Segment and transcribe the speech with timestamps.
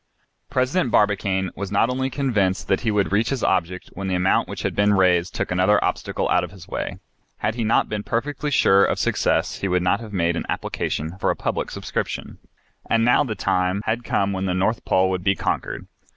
[0.49, 4.49] President Barbicane was not only convinced that he would reach his object when the amount
[4.49, 6.97] which had been raised took another obstacle out of his way.
[7.37, 11.19] Had he not been perfectly sure of success he would not have made an application
[11.19, 12.39] for a public subscription.
[12.89, 15.85] And now the time had come when the North Pole would be conquered.